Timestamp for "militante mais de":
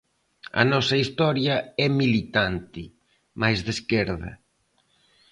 2.01-3.71